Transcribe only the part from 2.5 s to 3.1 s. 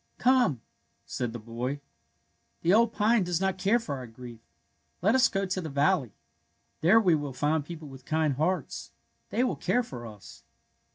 The old